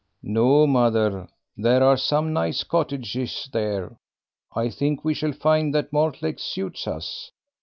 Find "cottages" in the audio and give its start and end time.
2.63-3.47